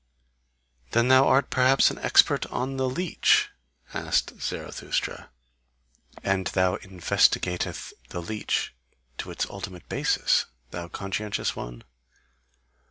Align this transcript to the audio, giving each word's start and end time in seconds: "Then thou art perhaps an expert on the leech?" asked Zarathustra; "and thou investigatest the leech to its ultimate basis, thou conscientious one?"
"Then 0.93 1.09
thou 1.09 1.27
art 1.27 1.51
perhaps 1.51 1.91
an 1.91 1.99
expert 1.99 2.47
on 2.47 2.77
the 2.77 2.89
leech?" 2.89 3.49
asked 3.93 4.41
Zarathustra; 4.41 5.29
"and 6.23 6.47
thou 6.47 6.77
investigatest 6.77 7.93
the 8.09 8.19
leech 8.23 8.73
to 9.19 9.29
its 9.29 9.45
ultimate 9.47 9.87
basis, 9.89 10.47
thou 10.71 10.87
conscientious 10.87 11.55
one?" 11.55 11.83